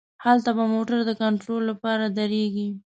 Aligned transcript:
هلته 0.25 0.49
به 0.57 0.63
موټر 0.73 0.99
د 1.05 1.11
کنترول 1.21 1.61
له 1.69 1.75
پاره 1.81 2.07
دریږي. 2.17 2.69